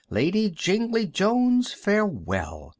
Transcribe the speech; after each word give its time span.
"Lady 0.09 0.49
Jingly 0.49 1.05
Jones, 1.05 1.73
farewell!" 1.73 2.69